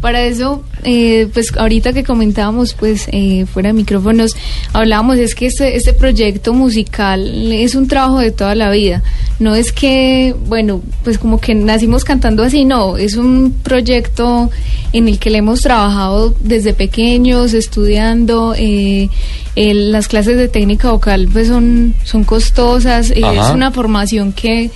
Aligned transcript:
Para 0.00 0.22
eso, 0.22 0.62
eh, 0.82 1.28
pues 1.34 1.54
ahorita 1.54 1.92
que 1.92 2.04
comentábamos, 2.04 2.72
pues 2.72 3.06
eh, 3.12 3.44
fuera 3.44 3.68
de 3.68 3.74
micrófonos, 3.74 4.34
hablábamos, 4.72 5.18
es 5.18 5.34
que 5.34 5.46
este, 5.46 5.76
este 5.76 5.92
proyecto 5.92 6.54
musical 6.54 7.52
es 7.52 7.74
un 7.74 7.86
trabajo 7.86 8.18
de 8.18 8.30
toda 8.30 8.54
la 8.54 8.70
vida. 8.70 9.02
No 9.38 9.54
es 9.54 9.72
que, 9.72 10.34
bueno, 10.46 10.80
pues 11.04 11.18
como 11.18 11.38
que 11.38 11.54
nacimos 11.54 12.04
cantando 12.04 12.42
así, 12.42 12.64
no, 12.64 12.96
es 12.96 13.16
un 13.16 13.52
proyecto 13.62 14.50
en 14.94 15.06
el 15.06 15.18
que 15.18 15.28
le 15.28 15.38
hemos 15.38 15.60
trabajado 15.60 16.34
desde 16.40 16.72
pequeños, 16.72 17.52
estudiando. 17.52 18.54
Eh, 18.56 19.10
las 19.54 20.08
clases 20.08 20.38
de 20.38 20.48
técnica 20.48 20.90
vocal 20.92 21.28
pues 21.30 21.48
son, 21.48 21.94
son 22.04 22.24
costosas, 22.24 23.10
es 23.10 23.50
una 23.52 23.70
formación 23.70 24.32
que 24.32 24.70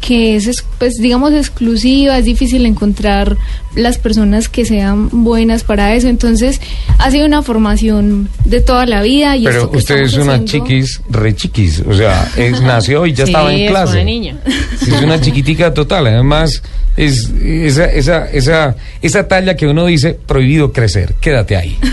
que 0.00 0.36
es, 0.36 0.64
pues, 0.78 0.96
digamos, 0.96 1.32
exclusiva, 1.32 2.18
es 2.18 2.24
difícil 2.24 2.66
encontrar 2.66 3.36
las 3.74 3.98
personas 3.98 4.48
que 4.48 4.64
sean 4.64 5.08
buenas 5.12 5.62
para 5.62 5.94
eso. 5.94 6.08
Entonces, 6.08 6.60
ha 6.98 7.10
sido 7.10 7.26
una 7.26 7.42
formación 7.42 8.28
de 8.44 8.60
toda 8.60 8.86
la 8.86 9.02
vida. 9.02 9.36
Y 9.36 9.44
Pero 9.44 9.70
usted 9.72 10.00
es 10.00 10.14
una 10.14 10.44
chiquis, 10.44 11.00
re 11.08 11.34
chiquis, 11.34 11.82
o 11.86 11.94
sea, 11.94 12.30
es, 12.36 12.60
nació 12.60 13.06
y 13.06 13.12
ya 13.12 13.24
estaba 13.30 13.52
en 13.52 13.68
clase. 13.68 13.92
Es 13.92 13.94
una 13.96 14.04
niña. 14.04 14.40
Es 14.80 15.02
una 15.02 15.20
chiquitica 15.20 15.72
total, 15.74 16.06
además, 16.06 16.62
es 16.96 17.30
esa, 17.42 17.84
esa, 17.86 18.30
esa, 18.30 18.76
esa 19.02 19.28
talla 19.28 19.56
que 19.56 19.66
uno 19.66 19.86
dice, 19.86 20.18
prohibido 20.26 20.72
crecer, 20.72 21.14
quédate 21.20 21.56
ahí. 21.56 21.78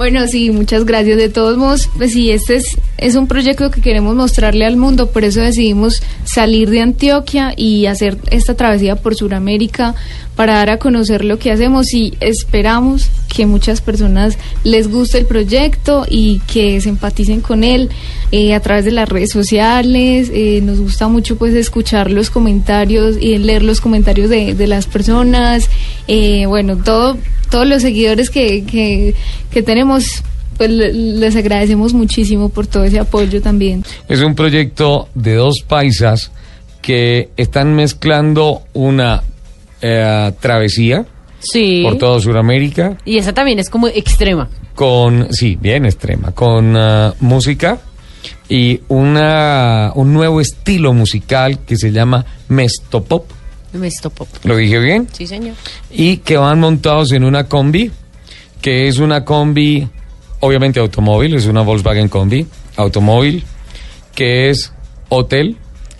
Bueno, 0.00 0.26
sí, 0.26 0.50
muchas 0.50 0.86
gracias. 0.86 1.18
De 1.18 1.28
todos 1.28 1.58
modos, 1.58 1.90
pues 1.98 2.12
sí, 2.12 2.30
este 2.30 2.56
es, 2.56 2.74
es 3.00 3.14
un 3.14 3.26
proyecto 3.26 3.70
que 3.70 3.80
queremos 3.80 4.14
mostrarle 4.14 4.66
al 4.66 4.76
mundo, 4.76 5.10
por 5.10 5.24
eso 5.24 5.40
decidimos 5.40 6.02
salir 6.24 6.70
de 6.70 6.80
Antioquia 6.80 7.54
y 7.56 7.86
hacer 7.86 8.18
esta 8.30 8.54
travesía 8.54 8.96
por 8.96 9.14
Sudamérica 9.14 9.94
para 10.36 10.54
dar 10.54 10.70
a 10.70 10.78
conocer 10.78 11.24
lo 11.24 11.38
que 11.38 11.50
hacemos 11.50 11.92
y 11.92 12.14
esperamos 12.20 13.10
que 13.34 13.46
muchas 13.46 13.80
personas 13.80 14.38
les 14.64 14.88
guste 14.88 15.18
el 15.18 15.26
proyecto 15.26 16.06
y 16.08 16.40
que 16.40 16.80
se 16.80 16.88
empaticen 16.88 17.40
con 17.40 17.64
él 17.64 17.90
eh, 18.32 18.54
a 18.54 18.60
través 18.60 18.84
de 18.84 18.92
las 18.92 19.08
redes 19.08 19.30
sociales. 19.30 20.30
Eh, 20.32 20.60
nos 20.62 20.80
gusta 20.80 21.08
mucho 21.08 21.36
pues 21.36 21.54
escuchar 21.54 22.10
los 22.10 22.30
comentarios 22.30 23.16
y 23.20 23.38
leer 23.38 23.62
los 23.62 23.80
comentarios 23.80 24.30
de, 24.30 24.54
de 24.54 24.66
las 24.66 24.86
personas. 24.86 25.68
Eh, 26.08 26.46
bueno, 26.46 26.76
todo 26.76 27.18
todos 27.50 27.66
los 27.66 27.82
seguidores 27.82 28.30
que, 28.30 28.64
que, 29.50 29.62
tenemos 29.62 30.22
pues 30.56 30.70
les 30.70 31.36
agradecemos 31.36 31.92
muchísimo 31.94 32.48
por 32.48 32.66
todo 32.66 32.84
ese 32.84 32.98
apoyo 32.98 33.40
también. 33.40 33.84
Es 34.08 34.20
un 34.20 34.34
proyecto 34.34 35.08
de 35.14 35.34
dos 35.34 35.62
paisas 35.66 36.30
que 36.82 37.30
están 37.36 37.74
mezclando 37.74 38.62
una 38.72 39.22
eh, 39.80 40.32
travesía 40.40 41.04
sí. 41.38 41.82
por 41.82 41.98
toda 41.98 42.20
Sudamérica. 42.20 42.98
Y 43.04 43.18
esa 43.18 43.32
también 43.32 43.58
es 43.58 43.70
como 43.70 43.88
extrema. 43.88 44.48
Con, 44.74 45.28
sí, 45.32 45.58
bien 45.60 45.84
extrema, 45.84 46.32
con 46.32 46.74
uh, 46.76 47.12
música 47.20 47.78
y 48.48 48.80
una, 48.88 49.92
un 49.94 50.12
nuevo 50.12 50.40
estilo 50.40 50.92
musical 50.92 51.60
que 51.60 51.76
se 51.76 51.92
llama 51.92 52.24
Mestopop 52.48 53.24
me 53.78 53.86
estopó. 53.86 54.26
¿Lo 54.44 54.56
dije 54.56 54.78
bien? 54.78 55.08
Sí, 55.12 55.26
señor. 55.26 55.54
Y 55.90 56.18
que 56.18 56.36
van 56.36 56.58
montados 56.60 57.12
en 57.12 57.24
una 57.24 57.44
combi, 57.44 57.90
que 58.60 58.88
es 58.88 58.98
una 58.98 59.24
combi, 59.24 59.88
obviamente 60.40 60.80
automóvil, 60.80 61.34
es 61.34 61.46
una 61.46 61.62
Volkswagen 61.62 62.08
combi, 62.08 62.46
automóvil, 62.76 63.44
que 64.14 64.50
es 64.50 64.72
hotel. 65.08 65.56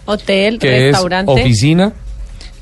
Hotel, 0.07 0.59
que 0.59 0.91
restaurante. 0.91 1.33
Es 1.33 1.41
oficina, 1.41 1.93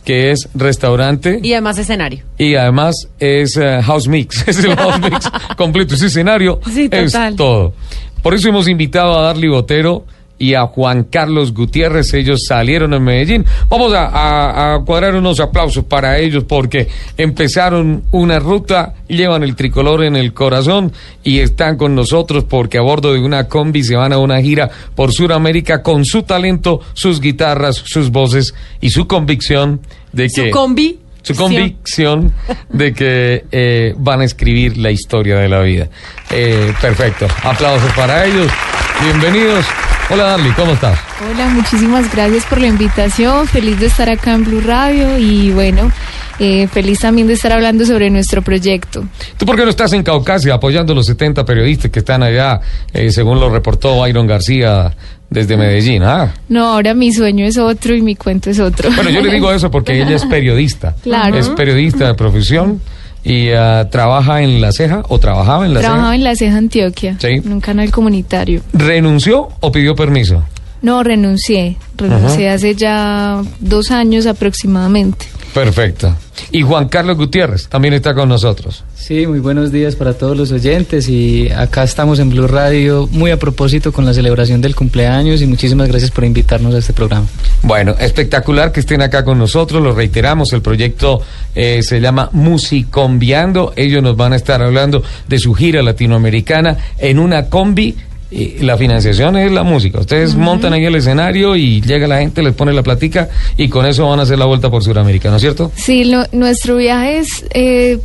que 0.04 0.30
es 0.30 0.48
restaurante. 0.54 1.40
Y 1.42 1.52
además 1.52 1.78
escenario. 1.78 2.24
Y 2.36 2.54
además 2.54 3.08
es 3.18 3.56
eh, 3.56 3.80
house 3.82 4.08
mix, 4.08 4.42
es 4.48 4.62
el 4.62 4.76
house 4.76 5.00
mix 5.00 5.30
completo, 5.56 5.94
ese 5.94 6.06
escenario 6.06 6.60
sí, 6.70 6.88
es 6.90 7.16
todo. 7.36 7.74
Por 8.22 8.34
eso 8.34 8.48
hemos 8.48 8.68
invitado 8.68 9.18
a 9.18 9.22
Darly 9.22 9.48
Botero 9.48 10.04
y 10.38 10.54
a 10.54 10.66
Juan 10.66 11.04
Carlos 11.04 11.52
Gutiérrez. 11.52 12.14
Ellos 12.14 12.44
salieron 12.46 12.94
en 12.94 13.02
Medellín. 13.02 13.44
Vamos 13.68 13.92
a, 13.94 14.80
cuadrar 14.84 15.14
unos 15.14 15.40
aplausos 15.40 15.84
para 15.84 16.18
ellos 16.18 16.44
porque 16.44 16.88
empezaron 17.16 18.04
una 18.12 18.38
ruta, 18.38 18.94
llevan 19.08 19.42
el 19.42 19.56
tricolor 19.56 20.04
en 20.04 20.16
el 20.16 20.32
corazón 20.32 20.92
y 21.24 21.40
están 21.40 21.76
con 21.76 21.94
nosotros 21.94 22.44
porque 22.44 22.78
a 22.78 22.82
bordo 22.82 23.12
de 23.12 23.20
una 23.20 23.48
combi 23.48 23.82
se 23.82 23.96
van 23.96 24.12
a 24.12 24.18
una 24.18 24.40
gira 24.40 24.70
por 24.94 25.12
Sudamérica 25.12 25.82
con 25.82 26.04
su 26.04 26.22
talento, 26.22 26.80
sus 26.94 27.20
guitarras, 27.20 27.82
sus 27.84 28.10
voces 28.10 28.54
y 28.80 28.90
su 28.90 29.06
convicción 29.06 29.80
de 30.12 30.28
que... 30.28 30.46
Su 30.46 30.50
combi 30.50 30.98
su 31.22 31.34
convicción 31.34 32.32
de 32.70 32.94
que 32.94 33.44
eh, 33.52 33.94
van 33.98 34.22
a 34.22 34.24
escribir 34.24 34.78
la 34.78 34.90
historia 34.90 35.36
de 35.36 35.48
la 35.48 35.60
vida. 35.60 35.88
Eh, 36.30 36.72
perfecto. 36.80 37.26
Aplausos 37.42 37.92
para 37.92 38.24
ellos. 38.24 38.50
Bienvenidos. 39.02 39.66
Hola 40.10 40.24
Darly, 40.24 40.50
¿cómo 40.52 40.72
estás? 40.72 40.98
Hola, 41.30 41.48
muchísimas 41.48 42.10
gracias 42.10 42.46
por 42.46 42.58
la 42.58 42.68
invitación. 42.68 43.46
Feliz 43.46 43.78
de 43.78 43.86
estar 43.86 44.08
acá 44.08 44.32
en 44.32 44.42
Blue 44.42 44.62
Radio 44.62 45.18
y 45.18 45.50
bueno, 45.50 45.92
eh, 46.38 46.66
feliz 46.68 47.00
también 47.00 47.26
de 47.26 47.34
estar 47.34 47.52
hablando 47.52 47.84
sobre 47.84 48.08
nuestro 48.08 48.40
proyecto. 48.40 49.04
¿Tú 49.36 49.44
por 49.44 49.56
qué 49.56 49.64
no 49.64 49.70
estás 49.70 49.92
en 49.92 50.02
Caucasia 50.02 50.54
apoyando 50.54 50.94
a 50.94 50.96
los 50.96 51.04
70 51.04 51.44
periodistas 51.44 51.90
que 51.90 51.98
están 51.98 52.22
allá, 52.22 52.58
eh, 52.94 53.10
según 53.10 53.38
lo 53.38 53.50
reportó 53.50 54.00
Byron 54.00 54.26
García 54.26 54.94
desde 55.28 55.58
Medellín? 55.58 56.02
Ah. 56.02 56.32
No, 56.48 56.72
ahora 56.72 56.94
mi 56.94 57.12
sueño 57.12 57.44
es 57.44 57.58
otro 57.58 57.94
y 57.94 58.00
mi 58.00 58.16
cuento 58.16 58.48
es 58.48 58.60
otro. 58.60 58.90
Bueno, 58.92 59.10
yo 59.10 59.20
le 59.20 59.30
digo 59.30 59.52
eso 59.52 59.70
porque 59.70 60.00
ella 60.00 60.16
es 60.16 60.24
periodista. 60.24 60.94
Claro. 61.02 61.36
Es 61.36 61.50
periodista 61.50 62.06
de 62.06 62.14
profesión 62.14 62.80
y 63.28 63.52
uh, 63.52 63.84
trabaja 63.90 64.42
en 64.42 64.62
La 64.62 64.72
Ceja 64.72 65.02
o 65.08 65.18
trabajaba 65.18 65.66
en 65.66 65.74
La 65.74 65.80
Ceja. 65.80 65.90
Trabajaba 65.90 66.14
en 66.14 66.24
La 66.24 66.34
Ceja, 66.34 66.56
Antioquia, 66.56 67.16
sí. 67.20 67.26
en 67.28 67.52
un 67.52 67.60
canal 67.60 67.90
comunitario. 67.90 68.62
¿Renunció 68.72 69.48
o 69.60 69.70
pidió 69.70 69.94
permiso? 69.94 70.42
No, 70.80 71.02
renuncié. 71.02 71.76
Renuncié 71.96 72.48
hace 72.48 72.74
ya 72.74 73.42
dos 73.60 73.90
años 73.90 74.26
aproximadamente. 74.26 75.26
Perfecto. 75.54 76.14
Y 76.52 76.62
Juan 76.62 76.88
Carlos 76.88 77.16
Gutiérrez 77.16 77.68
también 77.68 77.94
está 77.94 78.14
con 78.14 78.28
nosotros. 78.28 78.84
Sí, 78.94 79.26
muy 79.26 79.40
buenos 79.40 79.72
días 79.72 79.96
para 79.96 80.14
todos 80.14 80.36
los 80.36 80.52
oyentes 80.52 81.08
y 81.08 81.50
acá 81.50 81.82
estamos 81.82 82.18
en 82.18 82.30
Blue 82.30 82.46
Radio 82.46 83.08
muy 83.10 83.30
a 83.30 83.38
propósito 83.38 83.92
con 83.92 84.04
la 84.06 84.14
celebración 84.14 84.60
del 84.60 84.74
cumpleaños 84.74 85.42
y 85.42 85.46
muchísimas 85.46 85.88
gracias 85.88 86.10
por 86.10 86.24
invitarnos 86.24 86.74
a 86.74 86.78
este 86.78 86.92
programa. 86.92 87.26
Bueno, 87.62 87.94
espectacular 87.98 88.72
que 88.72 88.80
estén 88.80 89.02
acá 89.02 89.24
con 89.24 89.38
nosotros, 89.38 89.82
lo 89.82 89.92
reiteramos, 89.92 90.52
el 90.52 90.62
proyecto 90.62 91.20
eh, 91.54 91.82
se 91.82 92.00
llama 92.00 92.30
Musicombiando, 92.32 93.72
ellos 93.76 94.02
nos 94.02 94.16
van 94.16 94.32
a 94.32 94.36
estar 94.36 94.62
hablando 94.62 95.02
de 95.26 95.38
su 95.38 95.54
gira 95.54 95.82
latinoamericana 95.82 96.76
en 96.98 97.18
una 97.18 97.48
combi 97.48 97.96
y 98.30 98.58
la 98.58 98.76
financiación 98.76 99.36
es 99.36 99.50
la 99.52 99.62
música. 99.62 100.00
Ustedes 100.00 100.34
montan 100.34 100.72
ahí 100.72 100.84
el 100.84 100.94
escenario 100.94 101.56
y 101.56 101.80
llega 101.80 102.06
la 102.06 102.18
gente, 102.18 102.42
les 102.42 102.54
pone 102.54 102.72
la 102.72 102.82
platica 102.82 103.28
y 103.56 103.68
con 103.68 103.86
eso 103.86 104.08
van 104.08 104.20
a 104.20 104.22
hacer 104.22 104.38
la 104.38 104.44
vuelta 104.44 104.70
por 104.70 104.82
Sudamérica, 104.82 105.30
¿no 105.30 105.36
es 105.36 105.42
cierto? 105.42 105.72
Sí, 105.74 106.12
nuestro 106.32 106.76
viaje 106.76 107.18
es 107.18 107.44
eh, 107.54 107.98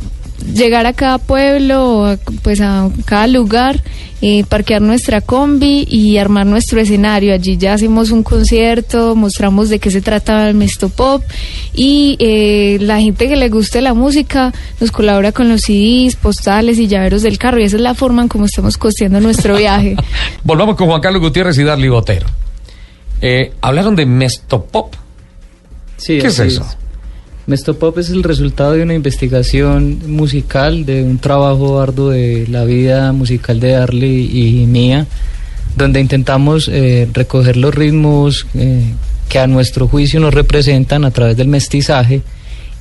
llegar 0.52 0.86
a 0.86 0.92
cada 0.92 1.18
pueblo, 1.18 2.18
pues 2.42 2.60
a 2.60 2.88
cada 3.04 3.26
lugar, 3.26 3.82
eh, 4.20 4.44
parquear 4.48 4.80
nuestra 4.80 5.20
combi 5.20 5.86
y 5.88 6.16
armar 6.18 6.46
nuestro 6.46 6.80
escenario. 6.80 7.34
Allí 7.34 7.56
ya 7.56 7.74
hacemos 7.74 8.10
un 8.10 8.22
concierto, 8.22 9.14
mostramos 9.14 9.68
de 9.68 9.78
qué 9.78 9.90
se 9.90 10.00
trata 10.00 10.48
el 10.48 10.54
Mesto 10.54 10.88
Pop 10.88 11.22
y 11.74 12.16
eh, 12.18 12.78
la 12.80 13.00
gente 13.00 13.28
que 13.28 13.36
le 13.36 13.48
guste 13.48 13.80
la 13.80 13.94
música 13.94 14.52
nos 14.80 14.90
colabora 14.90 15.32
con 15.32 15.48
los 15.48 15.62
CDs, 15.62 16.16
postales 16.16 16.78
y 16.78 16.86
llaveros 16.86 17.22
del 17.22 17.38
carro 17.38 17.60
y 17.60 17.64
esa 17.64 17.76
es 17.76 17.82
la 17.82 17.94
forma 17.94 18.22
en 18.22 18.28
cómo 18.28 18.46
estamos 18.46 18.78
costeando 18.78 19.20
nuestro 19.20 19.56
viaje. 19.58 19.96
Volvamos 20.42 20.76
con 20.76 20.88
Juan 20.88 21.00
Carlos 21.00 21.22
Gutiérrez 21.22 21.58
y 21.58 21.64
Darly 21.64 21.88
Botero. 21.88 22.26
Eh, 23.20 23.52
hablaron 23.60 23.96
de 23.96 24.06
Mesto 24.06 24.64
Pop. 24.64 24.94
Sí, 25.96 26.18
¿Qué 26.18 26.26
es 26.26 26.38
eso? 26.38 26.66
Mestopop 27.46 27.98
es 27.98 28.08
el 28.08 28.22
resultado 28.22 28.72
de 28.72 28.82
una 28.82 28.94
investigación 28.94 29.98
musical, 30.06 30.86
de 30.86 31.02
un 31.02 31.18
trabajo 31.18 31.78
arduo 31.78 32.10
de 32.10 32.46
la 32.48 32.64
vida 32.64 33.12
musical 33.12 33.60
de 33.60 33.72
Darley 33.72 34.30
y 34.32 34.66
mía, 34.66 35.06
donde 35.76 36.00
intentamos 36.00 36.68
eh, 36.72 37.06
recoger 37.12 37.58
los 37.58 37.74
ritmos 37.74 38.46
eh, 38.54 38.94
que 39.28 39.38
a 39.40 39.46
nuestro 39.46 39.88
juicio 39.88 40.20
nos 40.20 40.32
representan 40.32 41.04
a 41.04 41.10
través 41.10 41.36
del 41.36 41.48
mestizaje 41.48 42.22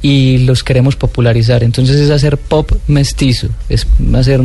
y 0.01 0.39
los 0.39 0.63
queremos 0.63 0.95
popularizar. 0.95 1.63
Entonces 1.63 1.97
es 1.97 2.09
hacer 2.09 2.37
pop 2.37 2.71
mestizo, 2.87 3.49
es 3.67 3.85
hacer 4.15 4.41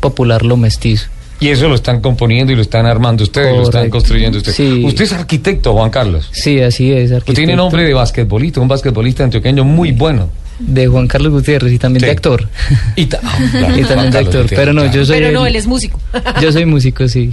popular 0.00 0.44
lo 0.44 0.56
mestizo. 0.56 1.06
Y 1.40 1.48
eso 1.48 1.68
lo 1.68 1.74
están 1.74 2.00
componiendo 2.00 2.52
y 2.52 2.56
lo 2.56 2.62
están 2.62 2.84
armando 2.84 3.24
ustedes, 3.24 3.56
lo 3.56 3.62
están 3.62 3.88
construyendo 3.88 4.38
ustedes. 4.38 4.84
Usted 4.84 5.04
es 5.04 5.12
arquitecto, 5.12 5.72
Juan 5.72 5.90
Carlos. 5.90 6.28
Sí, 6.32 6.60
así 6.60 6.92
es. 6.92 7.10
Arquitecto. 7.10 7.32
tiene 7.32 7.56
nombre 7.56 7.82
de 7.82 7.94
basquetbolista, 7.94 8.60
un 8.60 8.68
basquetbolista 8.68 9.24
antioqueño 9.24 9.64
muy 9.64 9.92
bueno. 9.92 10.30
De 10.58 10.86
Juan 10.86 11.08
Carlos 11.08 11.32
Gutiérrez 11.32 11.72
y 11.72 11.78
también 11.78 12.02
de 12.02 12.10
actor. 12.10 12.46
Y, 12.96 13.06
también 13.06 14.10
de 14.10 14.18
actor. 14.18 14.46
Pero 14.50 14.74
no, 14.74 14.92
yo 14.92 15.06
soy. 15.06 15.18
Pero 15.18 15.32
no, 15.32 15.46
él 15.46 15.56
es 15.56 15.66
músico. 15.66 15.98
yo 16.42 16.52
soy 16.52 16.66
músico, 16.66 17.08
sí. 17.08 17.32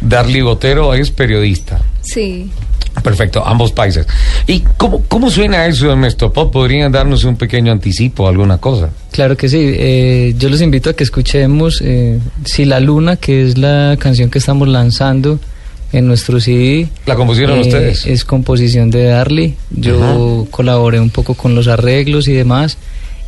Darly 0.00 0.40
Botero 0.40 0.92
es 0.94 1.10
periodista. 1.10 1.80
Sí. 2.02 2.50
Perfecto, 3.02 3.46
ambos 3.46 3.72
países. 3.72 4.06
¿Y 4.46 4.60
cómo, 4.76 5.02
cómo 5.08 5.30
suena 5.30 5.66
eso 5.66 5.88
de 5.88 5.96
Mestopop? 5.96 6.52
¿Podrían 6.52 6.90
darnos 6.92 7.24
un 7.24 7.36
pequeño 7.36 7.72
anticipo, 7.72 8.28
alguna 8.28 8.58
cosa? 8.58 8.90
Claro 9.12 9.36
que 9.36 9.48
sí. 9.48 9.58
eh, 9.60 10.34
yo 10.38 10.48
los 10.50 10.60
invito 10.60 10.90
a 10.90 10.94
que 10.94 11.04
escuchemos 11.04 11.80
eh, 11.84 12.18
Si 12.44 12.64
la 12.64 12.80
Luna, 12.80 13.16
que 13.16 13.46
es 13.46 13.56
la 13.58 13.96
canción 13.98 14.28
que 14.30 14.38
estamos 14.38 14.68
lanzando 14.68 15.38
en 15.92 16.06
nuestro 16.06 16.40
CD. 16.40 16.88
¿La 17.06 17.14
compusieron 17.16 17.58
Eh, 17.58 17.62
ustedes? 17.62 18.06
Es 18.06 18.24
composición 18.24 18.90
de 18.90 19.04
Darly. 19.04 19.54
Yo 19.70 20.46
colaboré 20.50 21.00
un 21.00 21.10
poco 21.10 21.34
con 21.34 21.54
los 21.54 21.68
arreglos 21.68 22.28
y 22.28 22.32
demás. 22.32 22.76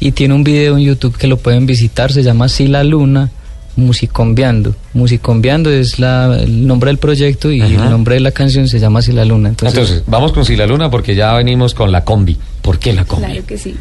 Y 0.00 0.12
tiene 0.12 0.35
un 0.35 0.44
video 0.44 0.76
en 0.76 0.85
YouTube 0.85 1.17
que 1.17 1.26
lo 1.29 1.37
pueden 1.38 1.67
visitar. 1.67 2.12
Se 2.12 2.23
llama 2.23 2.49
Si 2.49 2.67
la 2.67 2.82
Luna, 2.85 3.31
Musicombiando. 3.76 4.74
Musicombiando 4.94 5.70
es 5.70 5.98
la, 5.98 6.38
el 6.42 6.66
nombre 6.66 6.88
del 6.90 6.98
proyecto 6.98 7.50
y 7.50 7.60
Ajá. 7.62 7.84
el 7.84 7.90
nombre 7.90 8.14
de 8.16 8.20
la 8.20 8.30
canción 8.32 8.69
se 8.69 8.78
llama 8.78 9.00
Si 9.02 9.12
la 9.12 9.24
Luna. 9.24 9.48
Entonces, 9.50 9.78
Entonces, 9.78 10.04
vamos 10.06 10.32
con 10.32 10.44
Si 10.44 10.56
la 10.56 10.66
Luna 10.66 10.90
porque 10.90 11.14
ya 11.14 11.32
venimos 11.34 11.74
con 11.74 11.90
la 11.90 12.04
combi. 12.04 12.36
¿Por 12.60 12.78
qué 12.78 12.92
la 12.92 13.04
combi? 13.04 13.26
Claro 13.26 13.46
que 13.46 13.56
sí. 13.58 13.74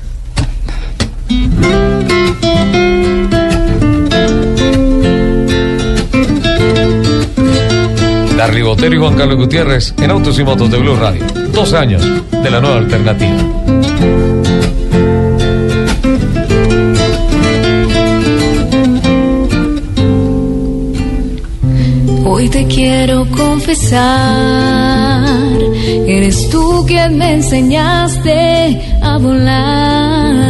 Darly 8.38 8.62
Botero 8.64 8.96
y 8.96 8.98
Juan 8.98 9.16
Carlos 9.16 9.38
Gutiérrez 9.38 9.94
en 10.02 10.10
Autos 10.10 10.40
y 10.40 10.44
Motos 10.44 10.72
de 10.72 10.78
Blue 10.80 10.96
Radio. 10.96 11.24
Dos 11.54 11.74
años 11.74 12.02
de 12.32 12.50
la 12.50 12.60
nueva 12.60 12.78
alternativa. 12.78 13.38
Hoy 22.34 22.48
te 22.48 22.66
quiero 22.66 23.28
confesar, 23.36 24.00
eres 26.08 26.50
tú 26.50 26.86
quien 26.88 27.18
me 27.18 27.34
enseñaste 27.34 28.80
a 29.02 29.18
volar. 29.18 30.42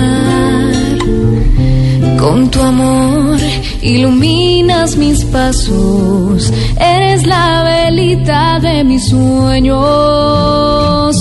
Con 2.19 2.51
tu 2.51 2.62
amor 2.62 3.39
iluminas 3.81 4.95
mis 4.95 5.25
pasos, 5.25 6.54
eres 6.80 7.25
la 7.25 7.63
velita 7.63 8.60
de 8.60 8.83
mis 8.83 9.10
sueños, 9.10 9.80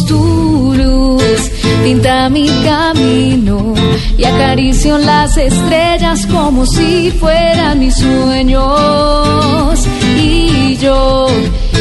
tu 0.07 0.75
luz 0.77 1.51
pinta 1.83 2.29
mi 2.29 2.47
camino 2.63 3.73
y 4.19 4.25
acaricio 4.25 4.99
las 4.99 5.39
estrellas 5.39 6.27
como 6.27 6.67
si 6.67 7.11
fueran 7.13 7.79
mis 7.79 7.95
sueños. 7.97 9.89
Yo 10.81 11.27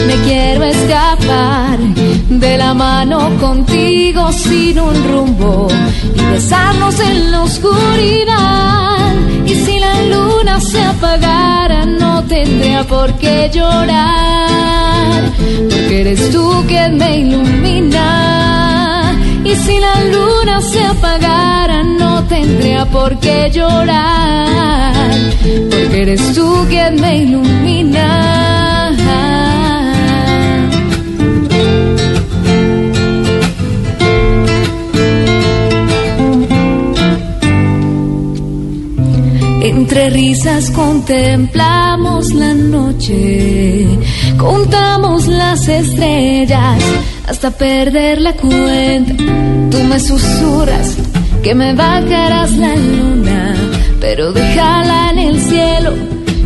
me 0.07 0.15
quiero 0.25 0.65
escapar 0.65 1.79
de 1.79 2.57
la 2.57 2.73
mano 2.73 3.29
contigo 3.39 4.29
sin 4.33 4.77
un 4.77 4.93
rumbo 5.09 5.69
y 6.13 6.21
besarnos 6.33 6.99
en 6.99 7.31
la 7.31 7.43
oscuridad. 7.43 9.15
Y 9.45 9.55
si 9.55 9.79
la 9.79 10.01
luna 10.03 10.59
se 10.59 10.83
apagara, 10.83 11.85
no 11.85 12.25
tendría 12.25 12.83
por 12.83 13.13
qué 13.19 13.49
llorar, 13.53 15.31
porque 15.69 16.01
eres 16.01 16.29
tú 16.31 16.65
quien 16.67 16.97
me 16.97 17.19
ilumina. 17.19 19.15
Y 19.45 19.55
si 19.55 19.79
la 19.79 20.03
luna 20.11 20.59
se 20.59 20.83
apagara, 20.83 21.83
no 21.83 22.25
tendría 22.25 22.85
por 22.85 23.17
qué 23.19 23.49
llorar, 23.49 25.09
porque 25.69 26.01
eres 26.01 26.33
tú 26.35 26.65
quien 26.67 26.99
me 26.99 27.19
ilumina. 27.19 28.68
Entre 39.89 40.11
risas 40.11 40.69
contemplamos 40.69 42.31
la 42.35 42.53
noche, 42.53 43.87
contamos 44.37 45.25
las 45.25 45.67
estrellas 45.67 46.77
hasta 47.25 47.49
perder 47.49 48.21
la 48.21 48.33
cuenta. 48.33 49.15
Tú 49.71 49.83
me 49.85 49.99
susurras 49.99 50.95
que 51.41 51.55
me 51.55 51.73
bajarás 51.73 52.51
la 52.51 52.75
luna, 52.75 53.55
pero 53.99 54.31
déjala 54.31 55.09
en 55.09 55.17
el 55.17 55.41
cielo, 55.41 55.93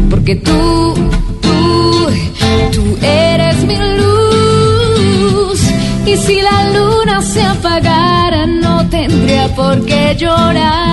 porque 0.09 0.37
tú, 0.37 0.93
tú, 1.41 2.07
tú 2.71 2.97
eres 3.05 3.57
mi 3.65 3.75
luz. 3.75 5.59
Y 6.05 6.15
si 6.15 6.41
la 6.41 6.69
luna 6.69 7.21
se 7.21 7.41
apagara, 7.41 8.45
no 8.45 8.87
tendría 8.87 9.53
por 9.53 9.83
qué 9.85 10.15
llorar, 10.17 10.92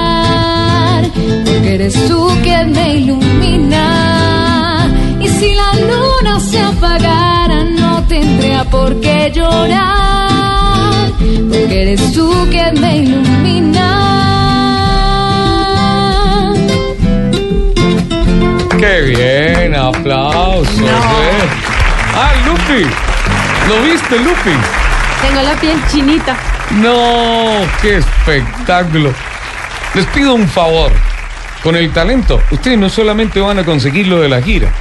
eres 1.65 1.95
tú 2.09 2.29
quien 2.43 2.73
me 2.73 2.95
ilumina. 2.97 4.87
Y 5.21 5.29
si 5.29 5.55
la 5.55 5.73
luna 5.75 6.41
se 6.41 6.61
apagara, 6.61 7.65
no 7.65 8.03
tendría 8.05 8.65
por 8.65 9.01
qué 9.01 9.31
llorar, 9.35 11.11
porque 11.19 11.83
eres 11.83 12.13
tú 12.13 12.33
quien 12.51 12.81
me 12.81 12.99
ilumina. 12.99 13.89
¡Qué 18.79 19.01
bien! 19.03 19.75
¡Aplausos! 19.75 20.81
eh. 20.81 21.49
¡Ah, 22.15 22.33
Lupi! 22.47 22.83
¿Lo 23.69 23.83
viste, 23.83 24.19
Lupi? 24.19 24.57
Tengo 25.23 25.43
la 25.43 25.55
piel 25.61 25.79
chinita. 25.93 26.35
No, 26.71 27.67
qué 27.83 27.99
espectáculo. 27.99 29.13
Les 29.95 30.07
pido 30.07 30.35
un 30.35 30.49
favor. 30.49 30.91
Con 31.63 31.77
el 31.77 31.93
talento, 31.93 32.41
ustedes 32.51 32.79
no 32.79 32.89
solamente 32.89 33.39
van 33.41 33.59
a 33.59 33.65
conseguir 33.65 34.07
lo 34.09 34.21
de 34.21 34.29
la 34.31 34.41
gira, 34.41 34.73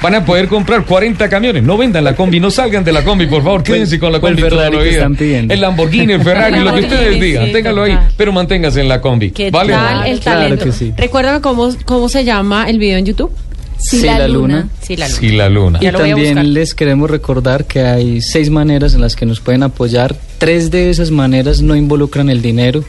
van 0.00 0.14
a 0.14 0.24
poder 0.24 0.48
comprar 0.48 0.84
40 0.84 1.28
camiones. 1.28 1.62
No 1.62 1.76
vendan 1.76 2.04
la 2.04 2.14
combi, 2.16 2.40
no 2.40 2.50
salgan 2.50 2.82
de 2.84 2.92
la 2.92 3.04
combi, 3.04 3.26
por 3.26 3.42
favor, 3.42 3.62
quédense 3.62 3.98
con 3.98 4.10
la 4.12 4.18
¿Cuál 4.18 4.34
combi 4.34 4.48
toda 4.48 4.62
Ferrari 4.70 4.76
la 4.76 4.82
que 5.08 5.24
vida. 5.24 5.44
El 5.54 5.60
Lamborghini, 5.60 6.12
el 6.14 6.22
Ferrari, 6.22 6.60
lo 6.60 6.74
que 6.74 6.80
ustedes 6.80 7.20
digan, 7.20 7.46
sí, 7.46 7.52
ténganlo 7.52 7.82
ahí, 7.84 7.98
pero 8.16 8.32
manténganse 8.32 8.80
en 8.80 8.88
la 8.88 9.00
combi. 9.00 9.30
¿Qué 9.30 9.50
¿Vale? 9.50 9.72
tal 9.74 10.06
el 10.06 10.20
Claro 10.20 10.40
talento? 10.40 10.64
que 10.64 10.72
sí. 10.72 10.92
Recuérdame 10.96 11.40
cómo, 11.42 11.68
cómo 11.84 12.08
se 12.08 12.24
llama 12.24 12.64
el 12.68 12.78
video 12.78 12.96
en 12.98 13.04
YouTube. 13.06 13.30
Si 13.78 13.98
Sí, 14.00 14.06
la, 14.06 14.18
la 14.20 14.28
luna. 14.28 14.56
luna. 14.60 14.68
Sí, 14.80 14.96
la 14.96 15.08
luna. 15.08 15.18
Sí, 15.18 15.30
la 15.32 15.48
luna. 15.48 15.78
Y 15.82 15.90
también 15.90 16.54
les 16.54 16.72
queremos 16.74 17.10
recordar 17.10 17.64
que 17.64 17.80
hay 17.80 18.20
seis 18.22 18.48
maneras 18.48 18.94
en 18.94 19.00
las 19.00 19.16
que 19.16 19.26
nos 19.26 19.40
pueden 19.40 19.64
apoyar. 19.64 20.14
Tres 20.38 20.70
de 20.70 20.88
esas 20.88 21.10
maneras 21.10 21.60
no 21.62 21.74
involucran 21.76 22.30
el 22.30 22.40
dinero. 22.42 22.84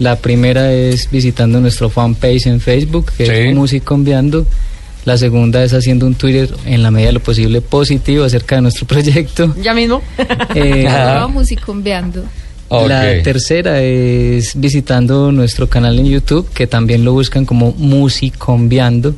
La 0.00 0.16
primera 0.16 0.72
es 0.72 1.08
visitando 1.10 1.60
nuestro 1.60 1.88
fanpage 1.90 2.46
en 2.46 2.60
Facebook, 2.60 3.12
que 3.16 3.26
Sí. 3.26 3.32
es 3.32 3.54
Musicombiando. 3.54 4.46
La 5.04 5.16
segunda 5.16 5.62
es 5.62 5.72
haciendo 5.72 6.06
un 6.06 6.14
Twitter 6.14 6.50
en 6.66 6.82
la 6.82 6.90
medida 6.90 7.08
de 7.08 7.12
lo 7.14 7.20
posible 7.20 7.60
positivo 7.60 8.24
acerca 8.24 8.56
de 8.56 8.62
nuestro 8.62 8.86
proyecto. 8.88 9.54
Ya 9.62 9.74
mismo. 9.74 10.02
Eh. 10.54 10.84
La 12.70 13.22
tercera 13.22 13.82
es 13.82 14.52
visitando 14.58 15.32
nuestro 15.32 15.68
canal 15.68 15.98
en 15.98 16.06
YouTube, 16.06 16.48
que 16.52 16.66
también 16.66 17.04
lo 17.04 17.12
buscan 17.12 17.44
como 17.44 17.72
Musicombiando. 17.72 19.14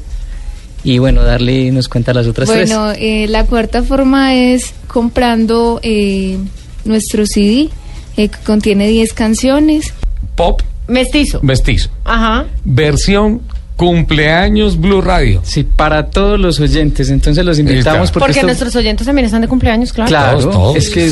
Y 0.85 0.99
bueno, 0.99 1.23
darle 1.23 1.71
nos 1.71 1.89
cuenta 1.89 2.13
las 2.13 2.27
otras 2.27 2.49
tres. 2.49 2.69
Bueno, 2.71 2.93
eh, 2.99 3.27
la 3.29 3.47
cuarta 3.47 3.83
forma 3.85 4.35
es 4.35 4.75
comprando 4.89 5.79
eh, 5.85 6.39
nuestro 6.85 7.25
CD, 7.27 7.69
eh, 8.17 8.29
que 8.29 8.39
contiene 8.45 8.89
10 8.89 9.13
canciones. 9.13 9.93
Pop 10.35 10.61
Mestizo. 10.93 11.41
mestizo. 11.43 11.89
Ajá. 12.05 12.45
Versión 12.65 13.41
cumpleaños 13.77 14.79
Blue 14.79 15.01
Radio. 15.01 15.41
Sí, 15.45 15.65
para 15.65 16.07
todos 16.11 16.39
los 16.39 16.61
oyentes. 16.61 17.11
Entonces 17.11 17.45
los 17.45 17.59
invitamos 17.59 18.11
porque, 18.13 18.21
Porque 18.27 18.33
esto- 18.41 18.47
nuestros 18.47 18.77
oyentes 18.77 19.07
también 19.07 19.25
están 19.25 19.41
de 19.41 19.49
cumpleaños, 19.49 19.93
claro. 19.93 20.09
Claro, 20.09 20.39
Todos, 20.39 20.55
todos. 20.55 20.77
es 20.77 20.91
que 20.91 21.11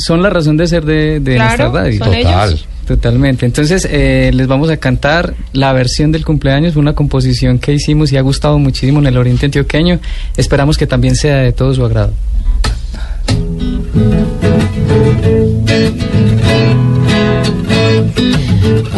son, 0.00 0.20
la 0.22 0.28
razón 0.28 0.56
de 0.56 0.66
ser 0.66 0.84
de, 0.84 1.20
de 1.20 1.36
Claro, 1.36 1.48
nuestra 1.70 1.82
radio. 1.82 1.98
son 1.98 2.12
Total. 2.12 2.48
ellos. 2.50 2.66
Totalmente. 2.86 3.46
Entonces 3.46 3.86
eh, 3.90 4.30
les 4.34 4.46
vamos 4.48 4.68
a 4.68 4.76
cantar 4.76 5.34
la 5.52 5.72
versión 5.72 6.10
del 6.12 6.24
cumpleaños, 6.24 6.74
una 6.76 6.94
composición 6.94 7.58
que 7.60 7.72
hicimos 7.72 8.10
y 8.12 8.16
ha 8.16 8.20
gustado 8.22 8.58
muchísimo 8.58 8.98
en 8.98 9.06
el 9.06 9.16
Oriente 9.16 9.46
Antioqueño. 9.46 10.00
Esperamos 10.36 10.76
que 10.76 10.86
también 10.88 11.14
sea 11.14 11.36
de 11.36 11.52
todo 11.52 11.72
su 11.72 11.84
agrado. 11.84 12.12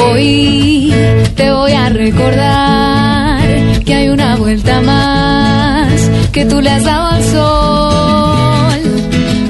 Hoy 0.06 0.92
te 1.34 1.50
voy 1.50 1.72
a 1.72 1.88
recordar 1.88 3.40
que 3.84 3.94
hay 3.94 4.08
una 4.08 4.36
vuelta 4.36 4.80
más 4.80 6.10
que 6.32 6.44
tú 6.44 6.60
le 6.60 6.70
has 6.70 6.84
dado 6.84 7.06
al 7.08 7.24
sol. 7.24 8.80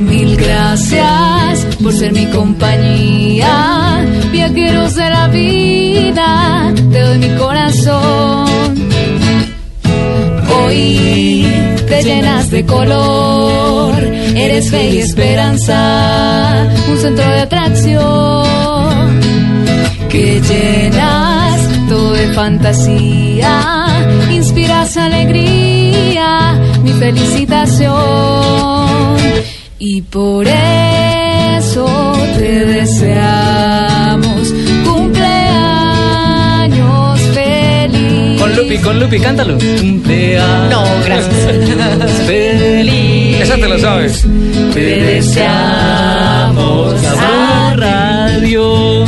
Mil 0.02 0.36
gracias 0.36 1.66
por 1.82 1.92
ser 1.92 2.12
mi 2.12 2.26
compañía, 2.26 4.06
viajeros 4.30 4.94
de 4.94 5.10
la 5.10 5.28
vida, 5.28 6.72
te 6.92 7.00
doy 7.00 7.18
mi 7.18 7.30
corazón. 7.36 8.46
Hoy 10.56 11.46
te 11.88 12.02
llenas 12.02 12.50
de 12.50 12.64
color, 12.64 13.94
eres 14.36 14.70
fe 14.70 14.90
y 14.90 14.98
esperanza, 14.98 16.68
un 16.88 16.98
centro 16.98 17.24
de 17.24 17.40
atracción 17.40 19.33
que 20.14 20.40
llenas 20.40 21.68
todo 21.88 22.12
de 22.12 22.28
fantasía, 22.34 23.86
inspiras 24.30 24.96
alegría, 24.96 26.56
mi 26.84 26.92
felicitación. 26.92 27.94
Y 29.80 30.02
por 30.02 30.46
eso 30.46 32.12
te 32.38 32.64
deseamos 32.64 34.54
cumpleaños 34.84 37.20
feliz. 37.34 38.40
Con 38.40 38.54
Lupi, 38.54 38.78
con 38.78 39.00
Lupi, 39.00 39.18
cántalo. 39.18 39.58
Cumpleaños. 39.80 40.70
No, 40.70 40.84
gracias. 41.04 41.34
Feliz. 42.24 43.40
Esa 43.40 43.56
te 43.56 43.68
la 43.68 43.80
sabes. 43.80 44.24
Te 44.72 44.80
deseamos 44.80 45.44
a 47.04 47.74
Radio. 47.76 49.04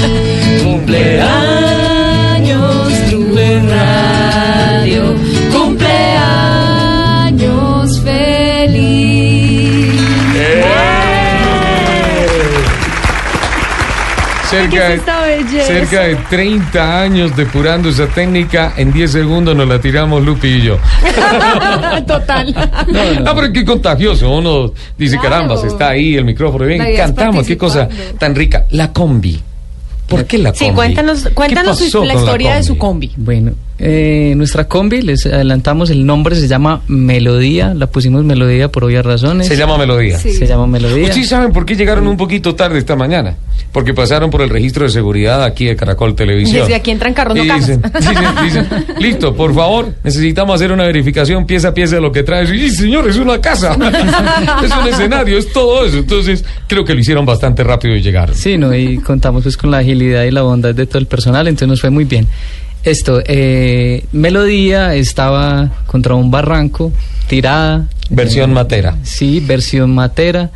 Cerca 14.56 14.88
de, 14.88 15.62
cerca 15.62 16.00
de 16.02 16.16
30 16.16 17.00
años 17.02 17.36
depurando 17.36 17.88
esa 17.88 18.06
técnica, 18.06 18.72
en 18.76 18.92
10 18.92 19.10
segundos 19.12 19.54
nos 19.54 19.68
la 19.68 19.80
tiramos 19.80 20.24
Lupi 20.24 20.48
y 20.48 20.62
yo. 20.62 20.78
Total. 22.06 22.54
Ah, 22.56 23.32
pero 23.34 23.52
qué 23.52 23.64
contagioso. 23.64 24.30
Uno 24.30 24.72
dice, 24.96 25.16
Claro. 25.16 25.30
caramba, 25.30 25.56
se 25.56 25.68
está 25.68 25.90
ahí 25.90 26.16
el 26.16 26.24
micrófono. 26.24 26.64
Bien, 26.66 26.82
cantamos, 26.96 27.46
qué 27.46 27.56
cosa 27.56 27.88
tan 28.18 28.34
rica. 28.34 28.66
La 28.70 28.92
combi. 28.92 29.40
¿Por 30.08 30.24
qué 30.24 30.38
la 30.38 30.52
combi? 30.52 30.66
Sí, 30.66 30.72
cuéntanos, 30.72 31.24
¿Qué 31.24 31.30
cuéntanos 31.30 31.80
la 31.80 32.14
historia 32.14 32.54
de 32.56 32.62
su 32.62 32.78
combi. 32.78 33.12
Bueno, 33.16 33.52
eh, 33.78 34.32
nuestra 34.36 34.68
combi, 34.68 35.02
les 35.02 35.26
adelantamos 35.26 35.90
el 35.90 36.06
nombre, 36.06 36.34
se 36.34 36.48
llama 36.48 36.80
Melodía, 36.88 37.74
la 37.74 37.86
pusimos 37.86 38.24
Melodía 38.24 38.68
por 38.68 38.84
obvias 38.84 39.04
razones. 39.04 39.46
Se 39.46 39.56
llama 39.56 39.76
Melodía. 39.76 40.18
Sí. 40.18 40.32
Se 40.32 40.46
llama 40.46 40.66
Melodía. 40.66 41.08
¿Ustedes 41.08 41.28
saben 41.28 41.52
por 41.52 41.66
qué 41.66 41.76
llegaron 41.76 42.06
un 42.06 42.16
poquito 42.16 42.54
tarde 42.54 42.78
esta 42.78 42.96
mañana? 42.96 43.36
Porque 43.72 43.92
pasaron 43.92 44.30
por 44.30 44.40
el 44.40 44.48
registro 44.48 44.84
de 44.84 44.90
seguridad 44.90 45.44
aquí 45.44 45.66
de 45.66 45.76
Caracol 45.76 46.14
Televisión. 46.14 46.62
Desde 46.62 46.74
aquí 46.74 46.90
entran 46.90 47.12
carros, 47.12 47.36
no 47.36 47.42
dicen, 47.42 47.82
dicen, 47.82 48.24
dicen, 48.44 48.66
listo, 48.98 49.34
por 49.34 49.54
favor, 49.54 49.94
necesitamos 50.02 50.54
hacer 50.54 50.72
una 50.72 50.84
verificación 50.84 51.44
pieza 51.44 51.68
a 51.68 51.74
pieza 51.74 51.96
de 51.96 52.00
lo 52.00 52.10
que 52.10 52.22
trae. 52.22 52.44
Y 52.56 52.70
señor, 52.70 53.06
es 53.08 53.18
una 53.18 53.38
casa, 53.42 53.72
es 54.64 54.72
un 54.72 54.88
escenario, 54.88 55.36
es 55.36 55.52
todo 55.52 55.84
eso. 55.84 55.98
Entonces, 55.98 56.44
creo 56.66 56.82
que 56.82 56.94
lo 56.94 57.00
hicieron 57.00 57.26
bastante 57.26 57.62
rápido 57.62 57.94
y 57.94 58.00
llegaron. 58.00 58.34
Sí, 58.34 58.56
no, 58.56 58.74
y 58.74 58.96
contamos 58.98 59.42
pues 59.42 59.58
con 59.58 59.70
la 59.70 59.78
agilidad 59.78 60.24
y 60.24 60.30
la 60.30 60.42
bondad 60.42 60.74
de 60.74 60.86
todo 60.86 60.98
el 60.98 61.06
personal, 61.06 61.46
entonces 61.46 61.68
nos 61.68 61.80
fue 61.82 61.90
muy 61.90 62.04
bien. 62.04 62.26
Esto, 62.86 63.20
eh, 63.26 64.04
Melodía 64.12 64.94
estaba 64.94 65.72
contra 65.86 66.14
un 66.14 66.30
barranco, 66.30 66.92
tirada. 67.28 67.88
Versión 68.10 68.52
Eh, 68.52 68.54
matera. 68.54 68.96
Sí, 69.02 69.40
versión 69.44 69.92
matera. 69.92 70.50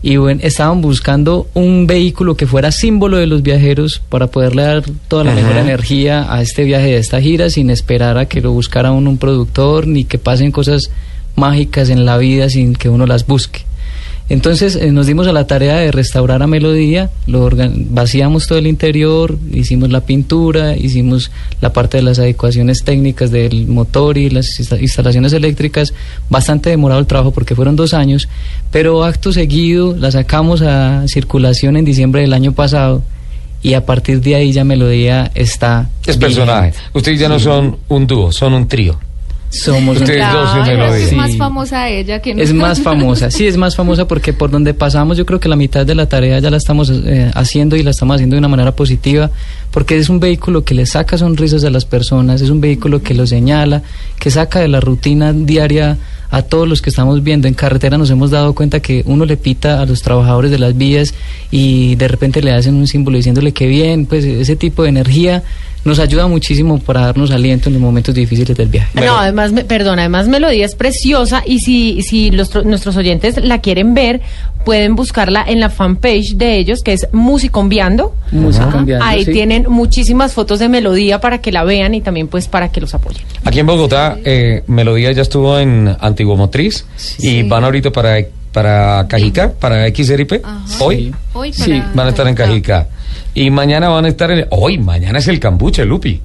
Y 0.00 0.16
bueno, 0.18 0.40
estaban 0.44 0.80
buscando 0.80 1.48
un 1.54 1.88
vehículo 1.88 2.36
que 2.36 2.46
fuera 2.46 2.70
símbolo 2.70 3.16
de 3.16 3.26
los 3.26 3.42
viajeros 3.42 4.00
para 4.08 4.28
poderle 4.28 4.62
dar 4.62 4.84
toda 5.08 5.24
la 5.24 5.32
Ajá. 5.32 5.40
mejor 5.40 5.56
energía 5.56 6.32
a 6.32 6.42
este 6.42 6.62
viaje 6.62 6.86
de 6.92 6.98
esta 6.98 7.20
gira 7.20 7.50
sin 7.50 7.70
esperar 7.70 8.18
a 8.18 8.26
que 8.26 8.40
lo 8.40 8.52
buscara 8.52 8.92
uno 8.92 9.10
un 9.10 9.18
productor 9.18 9.88
ni 9.88 10.04
que 10.04 10.18
pasen 10.18 10.52
cosas 10.52 10.90
mágicas 11.34 11.88
en 11.88 12.04
la 12.06 12.18
vida 12.18 12.48
sin 12.50 12.74
que 12.76 12.88
uno 12.88 13.04
las 13.06 13.26
busque. 13.26 13.62
Entonces 14.30 14.74
eh, 14.76 14.90
nos 14.90 15.06
dimos 15.06 15.26
a 15.26 15.32
la 15.34 15.46
tarea 15.46 15.76
de 15.76 15.92
restaurar 15.92 16.42
a 16.42 16.46
Melodía, 16.46 17.10
lo 17.26 17.50
vaciamos 17.90 18.46
todo 18.46 18.58
el 18.58 18.66
interior, 18.66 19.38
hicimos 19.52 19.90
la 19.90 20.00
pintura, 20.00 20.76
hicimos 20.76 21.30
la 21.60 21.74
parte 21.74 21.98
de 21.98 22.04
las 22.04 22.18
adecuaciones 22.18 22.84
técnicas 22.84 23.30
del 23.30 23.66
motor 23.66 24.16
y 24.16 24.30
las 24.30 24.46
insta- 24.58 24.80
instalaciones 24.80 25.34
eléctricas. 25.34 25.92
Bastante 26.30 26.70
demorado 26.70 27.00
el 27.00 27.06
trabajo 27.06 27.32
porque 27.32 27.54
fueron 27.54 27.76
dos 27.76 27.92
años, 27.92 28.28
pero 28.70 29.04
acto 29.04 29.30
seguido 29.30 29.94
la 29.94 30.10
sacamos 30.10 30.62
a 30.62 31.06
circulación 31.06 31.76
en 31.76 31.84
diciembre 31.84 32.22
del 32.22 32.32
año 32.32 32.52
pasado 32.52 33.02
y 33.62 33.74
a 33.74 33.84
partir 33.84 34.22
de 34.22 34.36
ahí 34.36 34.52
ya 34.52 34.64
Melodía 34.64 35.30
está... 35.34 35.90
Es 36.06 36.18
vigente. 36.18 36.26
personaje. 36.40 36.72
Ustedes 36.94 37.20
ya 37.20 37.28
no 37.28 37.38
son 37.38 37.76
un 37.88 38.06
dúo, 38.06 38.32
son 38.32 38.54
un 38.54 38.66
trío. 38.68 38.98
Somos 39.62 39.98
Ustedes 39.98 40.24
dos 40.32 40.54
Melodía. 40.66 40.96
es 40.96 41.08
Sí. 41.10 41.14
más 41.16 41.36
famosa 41.36 41.88
ella 41.88 42.20
que 42.20 42.32
Es 42.32 42.52
más 42.52 42.80
famosa, 42.80 43.30
sí, 43.30 43.46
es 43.46 43.56
más 43.56 43.76
famosa 43.76 44.06
porque 44.08 44.32
por 44.32 44.50
donde 44.50 44.74
pasamos 44.74 45.16
yo 45.16 45.24
creo 45.24 45.38
que 45.40 45.48
la 45.48 45.56
mitad 45.56 45.86
de 45.86 45.94
la 45.94 46.06
tarea 46.08 46.38
ya 46.40 46.50
la 46.50 46.56
estamos 46.56 46.90
eh, 46.90 47.30
haciendo 47.34 47.76
y 47.76 47.82
la 47.82 47.90
estamos 47.90 48.16
haciendo 48.16 48.34
de 48.34 48.38
una 48.38 48.48
manera 48.48 48.72
positiva 48.74 49.30
porque 49.70 49.96
es 49.96 50.08
un 50.08 50.18
vehículo 50.20 50.64
que 50.64 50.74
le 50.74 50.86
saca 50.86 51.16
sonrisas 51.18 51.64
a 51.64 51.70
las 51.70 51.84
personas, 51.84 52.40
es 52.40 52.50
un 52.50 52.60
vehículo 52.60 53.02
que 53.02 53.14
lo 53.14 53.26
señala, 53.26 53.82
que 54.18 54.30
saca 54.30 54.60
de 54.60 54.68
la 54.68 54.80
rutina 54.80 55.32
diaria 55.32 55.98
a 56.30 56.42
todos 56.42 56.68
los 56.68 56.82
que 56.82 56.90
estamos 56.90 57.22
viendo 57.22 57.46
en 57.46 57.54
carretera 57.54 57.96
nos 57.96 58.10
hemos 58.10 58.30
dado 58.32 58.54
cuenta 58.54 58.80
que 58.80 59.04
uno 59.06 59.24
le 59.24 59.36
pita 59.36 59.80
a 59.80 59.86
los 59.86 60.02
trabajadores 60.02 60.50
de 60.50 60.58
las 60.58 60.76
vías 60.76 61.14
y 61.52 61.94
de 61.94 62.08
repente 62.08 62.42
le 62.42 62.50
hacen 62.52 62.74
un 62.74 62.88
símbolo 62.88 63.16
diciéndole 63.18 63.52
que 63.52 63.68
bien, 63.68 64.06
pues 64.06 64.24
ese 64.24 64.56
tipo 64.56 64.82
de 64.82 64.88
energía 64.88 65.44
nos 65.84 65.98
ayuda 65.98 66.26
muchísimo 66.26 66.78
para 66.78 67.00
darnos 67.02 67.30
aliento 67.30 67.68
en 67.68 67.74
los 67.74 67.82
momentos 67.82 68.14
difíciles 68.14 68.56
del 68.56 68.68
viaje. 68.68 68.90
Bueno. 68.94 69.12
No, 69.12 69.18
además, 69.18 69.52
me- 69.52 69.64
perdón, 69.64 69.98
además 69.98 70.28
Melodía 70.28 70.64
es 70.64 70.74
preciosa 70.74 71.42
y 71.46 71.58
si, 71.60 72.02
si 72.02 72.30
los, 72.30 72.52
tro- 72.54 72.64
nuestros 72.64 72.96
oyentes 72.96 73.42
la 73.42 73.60
quieren 73.60 73.94
ver, 73.94 74.20
pueden 74.64 74.94
buscarla 74.96 75.44
en 75.46 75.60
la 75.60 75.68
fanpage 75.68 76.36
de 76.36 76.56
ellos, 76.56 76.80
que 76.82 76.94
es 76.94 77.06
Musicombiando. 77.12 78.14
Cambiando, 78.72 79.04
Ahí 79.04 79.24
sí. 79.26 79.32
tienen 79.32 79.66
muchísimas 79.68 80.32
fotos 80.32 80.58
de 80.58 80.68
Melodía 80.70 81.20
para 81.20 81.38
que 81.38 81.52
la 81.52 81.64
vean 81.64 81.94
y 81.94 82.00
también 82.00 82.28
pues 82.28 82.48
para 82.48 82.70
que 82.72 82.80
los 82.80 82.94
apoyen. 82.94 83.22
Aquí 83.44 83.60
en 83.60 83.66
Bogotá, 83.66 84.16
eh, 84.24 84.62
Melodía 84.66 85.12
ya 85.12 85.22
estuvo 85.22 85.58
en 85.58 85.94
Antiguo 86.00 86.36
Motriz 86.36 86.86
y 87.18 87.42
van 87.42 87.62
ahorita 87.64 87.90
para, 87.92 88.16
para 88.52 89.06
Cajica, 89.08 89.52
para 89.52 89.86
XRP. 89.88 90.40
Ajá. 90.42 90.64
Hoy 90.80 90.96
Sí. 90.96 91.14
Hoy 91.34 91.52
Sí, 91.52 91.70
para- 91.72 91.92
van 91.94 92.06
a 92.06 92.10
estar 92.10 92.26
en 92.28 92.34
Cajica. 92.34 92.86
Y 93.34 93.50
mañana 93.50 93.88
van 93.88 94.04
a 94.04 94.08
estar 94.08 94.30
en... 94.30 94.46
Hoy, 94.50 94.78
mañana 94.78 95.18
es 95.18 95.28
el 95.28 95.40
cambuche, 95.40 95.84
Lupi. 95.84 96.20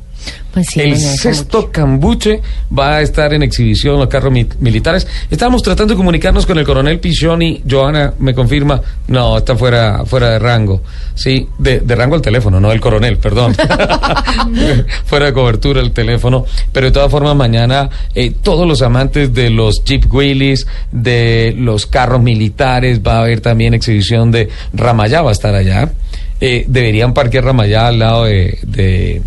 Pues 0.54 0.68
sí, 0.68 0.82
el 0.82 0.98
sexto 0.98 1.72
cambuche 1.72 2.42
va 2.78 2.96
a 2.98 3.02
estar 3.02 3.34
en 3.34 3.42
exhibición 3.42 3.98
los 3.98 4.10
carros 4.10 4.34
mi- 4.34 4.46
militares. 4.60 5.08
Estábamos 5.32 5.62
tratando 5.64 5.94
de 5.94 5.98
comunicarnos 5.98 6.46
con 6.46 6.58
el 6.60 6.66
coronel 6.66 7.00
Pichoni. 7.00 7.64
Joana 7.70 8.14
me 8.20 8.34
confirma, 8.34 8.82
no, 9.08 9.38
está 9.38 9.56
fuera, 9.56 10.04
fuera 10.06 10.32
de 10.32 10.40
rango. 10.40 10.82
Sí, 11.16 11.48
de, 11.58 11.80
de 11.80 11.96
rango 11.96 12.16
el 12.16 12.22
teléfono, 12.22 12.60
no 12.60 12.72
el 12.72 12.82
coronel, 12.82 13.18
perdón. 13.18 13.56
fuera 15.06 15.28
de 15.28 15.34
cobertura 15.34 15.82
el 15.82 15.92
teléfono. 15.92 16.46
Pero 16.72 16.88
de 16.88 16.92
todas 16.92 17.10
formas, 17.12 17.36
mañana 17.36 17.90
eh, 18.14 18.34
todos 18.44 18.68
los 18.68 18.82
amantes 18.82 19.34
de 19.34 19.50
los 19.50 19.84
Jeep 19.86 20.12
Willys, 20.14 20.68
de 20.92 21.54
los 21.58 21.86
carros 21.86 22.22
militares, 22.22 23.00
va 23.06 23.18
a 23.18 23.20
haber 23.22 23.40
también 23.42 23.74
exhibición 23.74 24.32
de 24.32 24.50
Ramayá, 24.74 25.22
va 25.22 25.30
a 25.30 25.34
estar 25.34 25.56
allá. 25.56 25.92
Eh, 26.42 26.66
deberían 26.68 27.14
parquear 27.14 27.44
Ramayá 27.46 27.88
al 27.88 28.00
lado 28.00 28.26
de- 28.26 28.60
de 28.64 29.22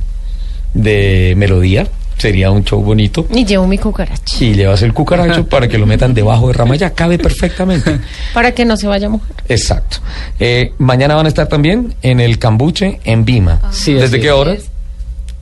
de 0.75 1.35
melodía. 1.37 1.87
Sería 2.17 2.51
un 2.51 2.63
show 2.65 2.81
bonito. 2.81 3.27
Y 3.35 3.45
llevo 3.45 3.67
mi 3.67 3.79
cucaracha 3.79 4.37
Y 4.45 4.55
llevas 4.55 4.81
el 4.83 4.93
cucaracho 4.95 5.45
para 5.49 5.67
que 5.67 5.77
lo 5.77 5.87
metan 5.87 6.15
debajo 6.15 6.47
de 6.49 6.53
rama. 6.55 6.77
Ya 6.77 6.91
cabe 6.91 7.19
perfectamente. 7.19 7.99
para 8.35 8.53
que 8.53 8.65
no 8.65 8.77
se 8.77 8.87
vaya 8.87 9.09
a 9.09 9.11
mojar. 9.11 9.33
Exacto. 9.49 9.99
Eh, 10.39 10.73
mañana 10.79 11.15
van 11.17 11.27
a 11.27 11.29
estar 11.29 11.49
también 11.49 11.95
en 12.01 12.21
el 12.21 12.39
Cambuche, 12.39 13.01
en 13.05 13.25
Vima. 13.25 13.61
Sí, 13.73 13.95
¿Desde 13.95 14.21
qué 14.21 14.31
hora? 14.31 14.57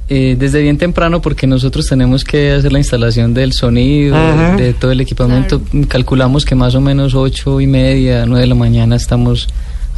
Eh, 0.08 0.36
desde 0.38 0.60
bien 0.62 0.78
temprano 0.78 1.20
porque 1.22 1.46
nosotros 1.46 1.86
tenemos 1.86 2.24
que 2.24 2.50
hacer 2.52 2.72
la 2.72 2.78
instalación 2.78 3.34
del 3.34 3.52
sonido, 3.52 4.16
Ajá. 4.16 4.56
de 4.56 4.72
todo 4.72 4.90
el 4.90 5.00
equipamiento. 5.00 5.60
Calculamos 5.86 6.44
que 6.44 6.54
más 6.56 6.74
o 6.74 6.80
menos 6.80 7.14
ocho 7.14 7.60
y 7.60 7.66
media, 7.68 8.24
nueve 8.26 8.40
de 8.40 8.46
la 8.48 8.54
mañana 8.56 8.96
estamos 8.96 9.48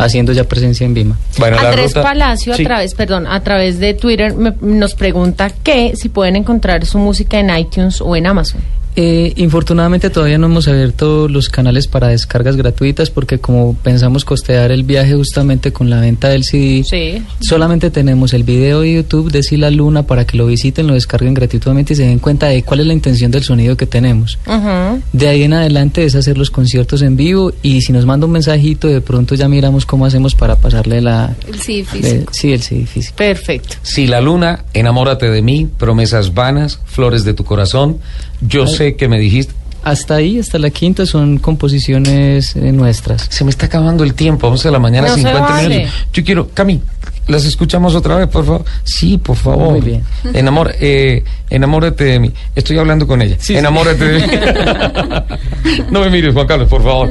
haciendo 0.04 0.32
ya 0.32 0.44
presencia 0.44 0.85
en 0.85 0.94
Vima. 0.94 1.18
Bueno, 1.38 1.59
Andrés 1.59 1.87
ruta- 1.94 2.02
Palacio 2.02 2.54
Sí. 2.54 2.62
a 2.62 2.66
través, 2.66 2.94
perdón, 2.94 3.26
a 3.26 3.40
través 3.42 3.78
de 3.78 3.94
Twitter 3.94 4.35
me- 4.35 4.54
nos 4.61 4.94
pregunta 4.94 5.50
que 5.62 5.94
si 5.97 6.09
pueden 6.09 6.37
encontrar 6.37 6.85
su 6.87 6.99
música 6.99 7.38
en 7.38 7.56
iTunes 7.56 8.00
o 8.00 8.14
en 8.16 8.26
Amazon. 8.26 8.61
Eh, 8.94 9.32
infortunadamente 9.37 10.11
todavía 10.11 10.37
no 10.37 10.46
hemos 10.49 10.68
abierto 10.68 11.26
los 11.28 11.49
canales 11.49 11.87
para 11.87 12.08
descargas 12.08 12.56
gratuitas 12.56 13.08
porque 13.11 13.38
como 13.38 13.75
pensamos 13.75 14.25
costear 14.26 14.70
el 14.70 14.82
viaje 14.84 15.14
justamente 15.14 15.72
con 15.72 15.88
la 15.88 15.99
venta 16.00 16.28
del 16.28 16.44
CD, 16.44 16.84
Sí. 16.84 17.22
solamente 17.40 17.90
tenemos 17.90 18.34
el 18.34 18.44
video 18.44 18.80
de 18.82 18.94
YouTube 18.96 19.30
de 19.32 19.42
Sila 19.42 19.70
Luna 19.70 20.02
para 20.02 20.26
que 20.26 20.37
lo 20.37 20.46
visiten, 20.46 20.87
lo 20.87 20.94
descarguen 20.94 21.32
gratuitamente 21.32 21.94
y 21.94 21.96
se 21.96 22.02
den 22.02 22.18
cuenta 22.18 22.49
de 22.49 22.62
cuál 22.64 22.80
es 22.80 22.87
la 22.87 22.92
intención 22.92 23.30
del 23.30 23.42
sonido 23.44 23.76
que 23.78 23.87
tenemos. 23.87 24.38
Ujú. 24.46 25.00
De 25.12 25.28
ahí 25.28 25.42
en 25.44 25.54
adelante 25.54 26.04
es 26.04 26.14
hacer 26.14 26.37
los 26.37 26.50
conciertos 26.50 27.00
en 27.00 27.16
vivo 27.16 27.52
y 27.62 27.80
si 27.80 27.92
nos 27.92 28.04
manda 28.04 28.26
un 28.26 28.32
mensajito 28.32 28.88
de 28.88 29.00
pronto 29.00 29.34
ya 29.34 29.49
miramos 29.49 29.87
cómo 29.87 30.04
hacemos 30.04 30.34
para 30.34 30.56
pasarle 30.56 31.00
la... 31.00 31.34
El 31.46 31.52
de- 31.52 31.58
físico. 31.58 32.30
sí, 32.32 32.52
el 32.52 32.61
CD 32.62 32.84
físico. 32.87 33.16
Perfecto. 33.16 33.76
Si 33.82 34.06
la 34.06 34.20
luna, 34.20 34.64
enamórate 34.75 35.30
de 35.30 35.40
mí, 35.40 35.66
promesas 35.78 36.34
vanas, 36.34 36.78
flores 36.84 37.25
de 37.25 37.32
tu 37.32 37.44
corazón. 37.44 37.99
Yo 38.44 38.66
sé 38.66 38.81
que 38.96 39.08
me 39.08 39.18
dijiste. 39.18 39.54
hasta 39.84 40.14
ahí, 40.16 40.38
hasta 40.38 40.58
la 40.58 40.70
quinta, 40.70 41.06
son 41.06 41.38
composiciones 41.38 42.54
eh, 42.56 42.72
nuestras. 42.72 43.26
Se 43.30 43.44
me 43.44 43.50
está 43.50 43.66
acabando 43.66 44.04
el 44.04 44.14
tiempo, 44.14 44.46
11 44.48 44.68
de 44.68 44.72
la 44.72 44.78
mañana, 44.78 45.08
No 45.08 45.14
se 45.14 45.20
50 45.22 45.40
vale. 45.40 45.68
minutos. 45.68 45.94
Yo 46.12 46.24
quiero, 46.24 46.48
Cami, 46.54 46.80
¿las 47.28 47.44
escuchamos 47.44 47.94
otra 47.94 48.16
vez, 48.16 48.28
por 48.28 48.44
favor? 48.44 48.64
Sí, 48.84 49.18
por 49.18 49.36
favor. 49.36 49.70
Muy 49.72 49.80
bien. 49.80 50.02
Enamor, 50.34 50.72
eh, 50.80 51.24
enamórate 51.50 52.04
de 52.04 52.18
mí. 52.20 52.32
Estoy 52.54 52.78
hablando 52.78 53.06
con 53.06 53.22
ella. 53.22 53.36
Sí, 53.38 53.54
sí. 53.54 53.56
enamórate 53.56 54.04
de 54.04 54.18
mí. 54.26 54.32
no 55.90 56.00
me 56.00 56.10
mires, 56.10 56.32
Juan 56.34 56.46
Carlos, 56.46 56.68
por 56.68 56.82
favor. 56.82 57.08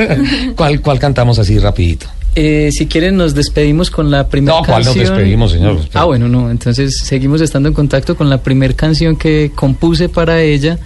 ¿Cuál, 0.56 0.80
¿Cuál 0.80 0.98
cantamos 0.98 1.38
así 1.38 1.58
rapidito? 1.58 2.06
Eh, 2.34 2.70
si 2.72 2.86
quieren, 2.86 3.16
nos 3.18 3.34
despedimos 3.34 3.90
con 3.90 4.10
la 4.10 4.26
primera 4.26 4.56
No, 4.58 4.64
¿cuál 4.64 4.78
nos 4.84 4.94
canción. 4.94 5.14
despedimos, 5.16 5.52
señor? 5.52 5.80
Ah, 5.92 6.04
bueno, 6.04 6.28
no. 6.28 6.50
Entonces 6.50 6.98
seguimos 7.04 7.40
estando 7.42 7.68
en 7.68 7.74
contacto 7.74 8.16
con 8.16 8.30
la 8.30 8.38
primera 8.38 8.72
canción 8.74 9.16
que 9.16 9.50
compuse 9.54 10.08
para 10.08 10.40
ella 10.40 10.78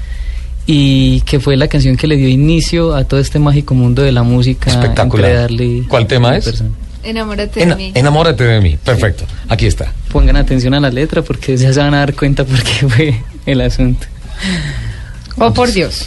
y 0.67 1.21
que 1.21 1.39
fue 1.39 1.57
la 1.57 1.69
canción 1.69 1.97
que 1.97 2.07
le 2.07 2.17
dio 2.17 2.29
inicio 2.29 2.95
a 2.95 3.05
todo 3.05 3.21
este 3.21 3.39
mágico 3.39 3.75
mundo 3.75 4.03
de 4.03 4.13
la 4.13 4.23
música. 4.23 4.71
Espectacular. 4.71 5.33
Darle 5.33 5.85
¿Cuál 5.89 6.07
tema 6.07 6.37
es? 6.37 6.63
Enamórate 7.05 7.65
de 7.65 7.77
mí. 7.77 7.93
enamórate 7.95 8.45
de 8.45 8.61
mí. 8.61 8.77
Perfecto. 8.85 9.25
Aquí 9.49 9.67
está. 9.67 9.93
Pongan 10.11 10.37
atención 10.37 10.75
a 10.75 10.81
la 10.81 10.91
letra 10.91 11.23
porque 11.23 11.57
ya 11.57 11.73
se 11.73 11.79
van 11.79 11.95
a 11.95 11.99
dar 11.99 12.15
cuenta 12.15 12.45
por 12.45 12.61
qué 12.63 12.89
fue 12.89 13.23
el 13.47 13.61
asunto. 13.61 14.07
Oh, 15.39 15.53
por 15.55 15.71
Dios. 15.73 16.07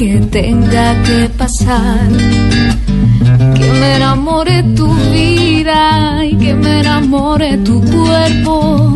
Que 0.00 0.18
tenga 0.30 1.02
que 1.02 1.28
pasar. 1.36 2.08
Que 3.54 3.66
me 3.80 3.96
enamore 3.96 4.62
tu 4.74 4.88
vida 5.12 6.24
y 6.24 6.36
que 6.36 6.54
me 6.54 6.80
enamore 6.80 7.58
tu 7.58 7.82
cuerpo 7.82 8.94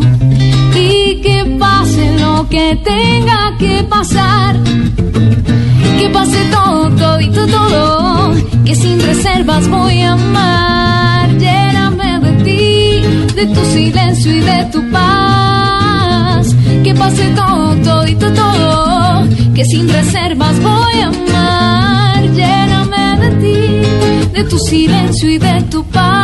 y 0.73 1.21
que 1.21 1.45
pase 1.59 2.17
lo 2.19 2.49
que 2.49 2.75
tenga 2.83 3.55
que 3.59 3.85
pasar. 3.87 4.55
Que 5.99 6.09
pase 6.09 6.39
todo, 6.51 6.89
todito, 6.89 7.45
todo, 7.45 8.33
que 8.65 8.73
sin 8.73 8.99
reservas 8.99 9.67
voy 9.67 10.01
a 10.01 10.13
amar. 10.13 11.29
Lléname 11.37 12.19
de 12.19 12.31
ti, 12.45 13.35
de 13.35 13.45
tu 13.53 13.63
silencio 13.75 14.31
y 14.31 14.39
de 14.39 14.59
tu 14.73 14.81
paz. 14.89 16.47
Que 16.83 16.95
pase 16.95 17.29
todo, 17.35 17.75
todito, 17.89 18.27
todo, 18.33 19.27
que 19.53 19.63
sin 19.65 19.87
reservas 19.87 20.59
voy 20.61 20.63
a 20.63 20.67
amar. 20.69 20.74
De 24.35 24.43
tu 24.43 24.59
silencio 24.59 25.29
y 25.29 25.37
de 25.37 25.61
tu 25.71 25.83
paz. 25.85 26.14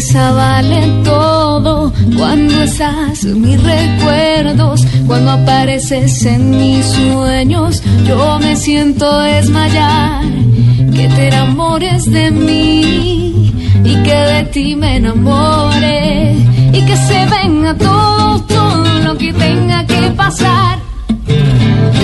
Sonrisa 0.00 0.32
vale 0.32 0.80
todo 1.04 1.92
cuando 2.16 2.62
estás 2.62 3.24
mis 3.24 3.62
recuerdos, 3.62 4.86
cuando 5.06 5.32
apareces 5.32 6.24
en 6.24 6.50
mis 6.50 6.86
sueños, 6.86 7.82
yo 8.06 8.38
me 8.40 8.56
siento 8.56 9.20
desmayar. 9.20 10.24
Que 10.94 11.08
te 11.08 11.28
enamores 11.28 12.10
de 12.10 12.30
mí 12.30 13.52
y 13.84 13.94
que 14.02 14.14
de 14.14 14.44
ti 14.52 14.76
me 14.76 14.96
enamore 14.96 16.36
y 16.72 16.80
que 16.82 16.96
se 16.96 17.26
venga 17.26 17.74
todo, 17.74 18.40
todo 18.42 18.98
lo 19.00 19.18
que 19.18 19.32
tenga 19.32 19.84
que 19.86 20.10
pasar. 20.16 20.78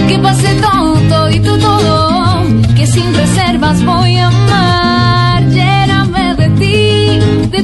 Que 0.08 0.18
pase 0.18 0.54
todo, 0.60 0.94
todito, 1.08 1.58
todo, 1.58 2.42
que 2.76 2.86
sin 2.86 3.14
reservas 3.14 3.82
voy 3.84 4.16
a 4.16 4.37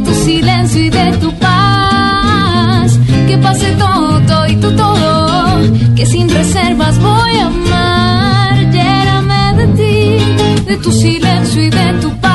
tu 0.05 0.15
silencio 0.15 0.85
y 0.85 0.91
de 0.91 1.13
tu 1.19 1.33
paz. 1.39 2.99
Que 3.27 3.39
pase 3.39 3.71
todo, 3.73 4.21
todito, 4.21 4.71
todo, 4.73 5.61
que 5.97 6.07
sin 6.07 6.29
reservas 6.29 6.99
voy 7.01 7.37
a 7.37 7.47
amar. 7.47 8.71
Lléname 8.71 9.55
de 9.59 9.67
ti, 9.79 10.65
de 10.67 10.77
tu 10.77 10.93
silencio 10.93 11.63
y 11.63 11.71
de 11.71 11.93
tu 12.01 12.11
paz. 12.21 12.35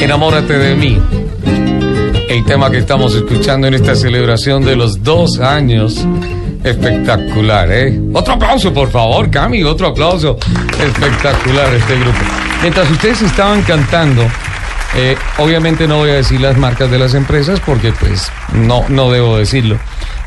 Enamórate 0.00 0.58
de 0.58 0.74
mí. 0.74 0.98
El 2.28 2.44
tema 2.44 2.70
que 2.70 2.78
estamos 2.78 3.14
escuchando 3.14 3.66
en 3.68 3.74
esta 3.74 3.94
celebración 3.94 4.64
de 4.64 4.76
los 4.76 5.02
dos 5.02 5.38
años. 5.40 6.06
Espectacular, 6.64 7.70
¿eh? 7.70 8.00
Otro 8.12 8.34
aplauso, 8.34 8.72
por 8.72 8.90
favor, 8.90 9.30
Cami, 9.30 9.62
otro 9.62 9.88
aplauso. 9.88 10.38
Espectacular 10.80 11.72
este 11.74 11.98
grupo. 11.98 12.18
Mientras 12.62 12.90
ustedes 12.90 13.22
estaban 13.22 13.62
cantando, 13.62 14.26
eh, 14.96 15.16
obviamente 15.38 15.86
no 15.86 15.98
voy 15.98 16.10
a 16.10 16.14
decir 16.14 16.40
las 16.40 16.56
marcas 16.56 16.90
de 16.90 16.98
las 16.98 17.14
empresas 17.14 17.60
porque 17.60 17.92
pues 17.92 18.30
no, 18.52 18.84
no 18.88 19.10
debo 19.10 19.38
decirlo. 19.38 19.78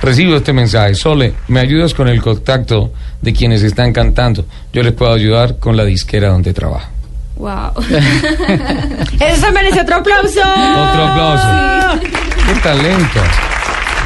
Recibo 0.02 0.36
este 0.36 0.54
mensaje. 0.54 0.96
Sole, 0.96 1.34
¿me 1.48 1.60
ayudas 1.60 1.94
con 1.94 2.08
el 2.08 2.22
contacto 2.22 2.92
de 3.22 3.34
quienes 3.34 3.62
están 3.62 3.94
cantando? 3.94 4.46
Yo 4.74 4.82
les 4.82 4.94
puedo 4.94 5.14
ayudar 5.14 5.58
con 5.60 5.78
la 5.78 5.84
disquera 5.84 6.30
donde 6.30 6.54
trabajo. 6.54 6.90
Wow. 7.36 7.74
Eso 9.20 9.52
merece 9.52 9.82
otro 9.82 9.96
aplauso. 9.98 10.40
Otro 10.40 11.06
aplauso. 11.06 12.08
¡Qué 12.48 12.60
talento! 12.62 13.20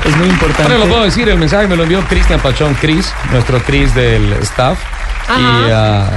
Es 0.05 0.17
muy 0.17 0.27
importante. 0.27 0.63
Ahora 0.63 0.77
lo 0.77 0.87
puedo 0.87 1.03
decir, 1.03 1.27
el 1.27 1.37
mensaje 1.37 1.67
me 1.67 1.75
lo 1.75 1.83
envió 1.83 2.01
Cristian 2.07 2.39
Pachón, 2.39 2.75
Chris, 2.75 3.11
nuestro 3.31 3.59
Chris 3.59 3.93
del 3.95 4.33
staff. 4.43 4.79
Ajá. 5.27 5.39
Y 5.39 5.71
ah, 5.71 6.09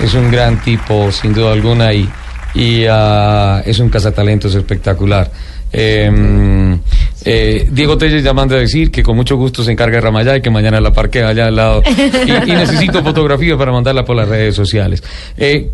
es 0.00 0.14
un 0.14 0.30
gran 0.30 0.60
tipo, 0.62 1.10
sin 1.10 1.32
duda 1.32 1.52
alguna, 1.52 1.92
y, 1.92 2.08
y 2.54 2.84
ah, 2.88 3.62
es 3.64 3.78
un 3.78 3.88
cazatalentos 3.88 4.54
espectacular. 4.54 5.30
Eh, 5.72 6.78
eh, 7.24 7.68
Diego 7.70 7.96
Telles 7.96 8.22
ya 8.22 8.32
manda 8.32 8.56
a 8.56 8.58
decir 8.60 8.90
que 8.90 9.02
con 9.02 9.16
mucho 9.16 9.36
gusto 9.36 9.64
se 9.64 9.72
encarga 9.72 9.96
de 9.96 10.02
Ramayá 10.02 10.36
y 10.36 10.42
que 10.42 10.50
mañana 10.50 10.80
la 10.80 10.92
parquea 10.92 11.28
allá 11.28 11.46
al 11.46 11.56
lado. 11.56 11.82
Y, 12.26 12.30
y 12.30 12.54
necesito 12.54 13.02
fotografía 13.02 13.56
para 13.56 13.72
mandarla 13.72 14.04
por 14.04 14.16
las 14.16 14.28
redes 14.28 14.54
sociales. 14.54 15.02
Eh, 15.36 15.70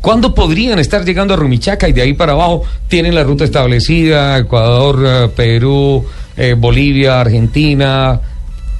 ¿Cuándo 0.00 0.34
podrían 0.34 0.78
estar 0.78 1.04
llegando 1.04 1.34
a 1.34 1.36
Rumichaca 1.36 1.88
y 1.88 1.92
de 1.92 2.02
ahí 2.02 2.14
para 2.14 2.32
abajo 2.32 2.64
tienen 2.88 3.14
la 3.14 3.22
ruta 3.22 3.44
establecida? 3.44 4.38
Ecuador, 4.38 5.02
eh, 5.06 5.28
Perú, 5.34 6.04
eh, 6.36 6.54
Bolivia, 6.58 7.20
Argentina. 7.20 8.20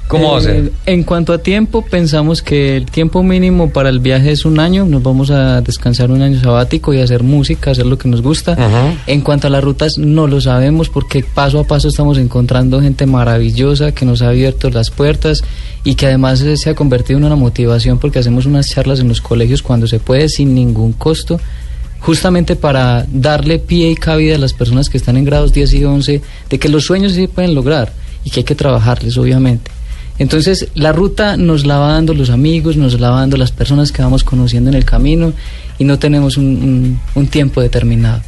¿Cómo 0.07 0.33
va 0.33 0.37
a 0.37 0.41
Eh, 0.41 0.43
ser? 0.43 0.71
En 0.85 1.03
cuanto 1.03 1.31
a 1.33 1.37
tiempo, 1.37 1.81
pensamos 1.81 2.41
que 2.41 2.75
el 2.75 2.85
tiempo 2.85 3.23
mínimo 3.23 3.69
para 3.71 3.89
el 3.89 3.99
viaje 3.99 4.31
es 4.31 4.43
un 4.45 4.59
año. 4.59 4.85
Nos 4.85 5.01
vamos 5.01 5.31
a 5.31 5.61
descansar 5.61 6.11
un 6.11 6.21
año 6.21 6.39
sabático 6.39 6.93
y 6.93 6.99
hacer 6.99 7.23
música, 7.23 7.71
hacer 7.71 7.85
lo 7.85 7.97
que 7.97 8.09
nos 8.09 8.21
gusta. 8.21 8.51
Ajá. 8.51 8.93
En 9.07 9.21
cuanto 9.21 9.47
a 9.47 9.49
las 9.49 9.63
rutas, 9.63 9.97
no 9.97 10.27
lo 10.27 10.41
sabemos 10.41 10.89
porque 10.89 11.23
paso 11.23 11.59
a 11.59 11.63
paso 11.63 11.87
estamos 11.87 12.17
encontrando 12.17 12.81
gente 12.81 13.05
maravillosa 13.05 13.93
que 13.93 14.05
nos 14.05 14.21
ha 14.21 14.27
abierto 14.29 14.69
las 14.69 14.91
puertas 14.91 15.41
y 15.85 15.95
que 15.95 16.05
además 16.07 16.43
se 16.55 16.69
ha 16.69 16.75
convertido 16.75 17.17
en 17.19 17.25
una 17.25 17.35
motivación 17.37 17.97
porque 17.97 18.19
hacemos 18.19 18.45
unas 18.45 18.67
charlas 18.67 18.99
en 18.99 19.07
los 19.07 19.21
colegios 19.21 19.63
cuando 19.63 19.87
se 19.87 19.99
puede 19.99 20.27
sin 20.29 20.53
ningún 20.53 20.91
costo 20.93 21.39
justamente 22.03 22.55
para 22.55 23.05
darle 23.11 23.59
pie 23.59 23.89
y 23.91 23.95
cabida 23.95 24.35
a 24.35 24.37
las 24.37 24.53
personas 24.53 24.89
que 24.89 24.97
están 24.97 25.15
en 25.17 25.23
grados 25.25 25.53
10 25.53 25.73
y 25.73 25.83
11 25.85 26.21
de 26.49 26.59
que 26.59 26.69
los 26.69 26.83
sueños 26.85 27.13
sí 27.13 27.21
se 27.21 27.27
pueden 27.29 27.55
lograr 27.55 27.93
y 28.25 28.29
que 28.29 28.41
hay 28.41 28.43
que 28.43 28.55
trabajarles, 28.55 29.17
obviamente. 29.17 29.71
Entonces, 30.19 30.67
la 30.75 30.91
ruta 30.91 31.37
nos 31.37 31.65
la 31.65 31.79
va 31.79 31.93
dando 31.93 32.13
los 32.13 32.29
amigos, 32.29 32.75
nos 32.77 32.99
la 32.99 33.09
va 33.09 33.21
dando 33.21 33.37
las 33.37 33.51
personas 33.51 33.91
que 33.91 34.01
vamos 34.03 34.23
conociendo 34.23 34.69
en 34.69 34.75
el 34.75 34.85
camino 34.85 35.33
y 35.79 35.85
no 35.85 35.97
tenemos 35.97 36.37
un, 36.37 36.45
un- 36.45 36.99
un 37.15 37.27
tiempo 37.27 37.61
determinado. 37.61 38.21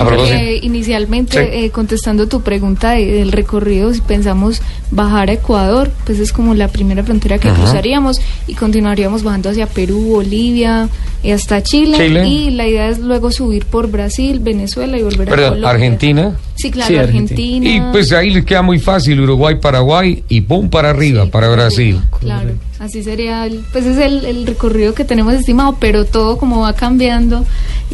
A 0.00 0.06
propósito. 0.06 0.36
Eh, 0.38 0.58
inicialmente, 0.62 1.32
Sí. 1.38 1.50
eh, 1.66 1.70
contestando 1.70 2.26
tu 2.26 2.40
pregunta 2.40 2.92
de- 2.92 3.06
del 3.06 3.32
recorrido, 3.32 3.92
si 3.94 4.00
pensamos 4.00 4.62
bajar 4.90 5.30
a 5.30 5.34
Ecuador, 5.34 5.90
pues 6.06 6.18
es 6.18 6.32
como 6.32 6.54
la 6.54 6.68
primera 6.68 7.02
frontera 7.04 7.38
que 7.38 7.48
Ajá. 7.48 7.56
cruzaríamos 7.62 8.20
y 8.46 8.54
continuaríamos 8.54 9.22
bajando 9.22 9.50
hacia 9.50 9.66
Perú, 9.66 10.00
Bolivia 10.08 10.88
y 11.22 11.30
hasta 11.32 11.62
Chile. 11.62 11.96
Chile. 11.98 12.26
Y 12.26 12.50
la 12.50 12.66
idea 12.66 12.88
es 12.88 12.98
luego 12.98 13.30
subir 13.30 13.66
por 13.66 13.90
Brasil, 13.90 14.40
Venezuela 14.40 14.98
y 14.98 15.02
volver 15.02 15.28
a 15.28 15.30
Perdón, 15.30 15.48
Colombia. 15.50 15.70
Argentina. 15.70 16.36
Sí, 16.56 16.70
claro, 16.70 16.88
Sí, 16.88 16.96
Argentina. 16.96 17.68
Y 17.68 17.80
pues 17.92 18.12
ahí 18.12 18.30
les 18.30 18.44
queda 18.44 18.62
muy 18.62 18.78
fácil, 18.78 19.20
Uruguay, 19.20 19.56
Paraguay 19.60 20.22
y 20.28 20.40
boom 20.40 20.68
para 20.68 20.90
arriba, 20.90 21.24
Sí, 21.24 21.30
para 21.30 21.48
Brasil. 21.48 22.00
Claro, 22.20 22.50
así 22.78 23.02
sería, 23.02 23.46
el- 23.46 23.64
pues 23.72 23.86
es 23.86 23.96
el, 23.98 24.24
el 24.26 24.46
recorrido 24.46 24.92
que 24.94 25.04
tenemos 25.04 25.32
estimado, 25.34 25.76
pero 25.80 26.04
todo 26.04 26.36
como 26.36 26.60
va 26.60 26.74
cambiando, 26.74 27.44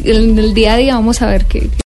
en 0.03 0.37
el 0.37 0.53
día 0.53 0.73
a 0.73 0.77
día 0.77 0.95
vamos 0.95 1.21
a 1.21 1.27
ver 1.27 1.45
qué, 1.45 1.69